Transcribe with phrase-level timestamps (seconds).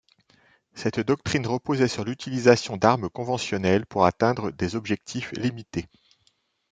[0.73, 5.85] Cette doctrine reposait sur l'utilisation d'armes conventionnelles pour atteindre des objectifs limités.